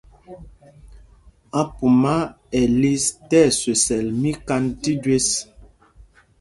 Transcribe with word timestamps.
Ápumá 1.61 2.15
ɛ 2.59 2.61
liš 2.79 3.03
tí 3.27 3.39
ɛswesɛl 3.49 4.07
míkand 4.21 4.67
tí 4.81 4.91
jüés. 5.03 5.29